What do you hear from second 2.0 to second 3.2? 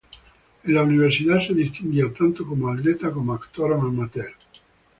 tanto como atleta